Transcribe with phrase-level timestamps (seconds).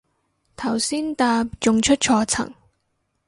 [0.55, 2.55] 頭先搭仲出錯層